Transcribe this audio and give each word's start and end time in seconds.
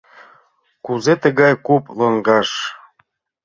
Кузе 0.85 1.13
тыгай 1.23 1.53
куп 1.65 1.83
лоҥгаш 1.97 2.49